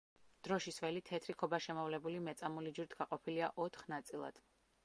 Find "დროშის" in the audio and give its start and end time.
0.45-0.79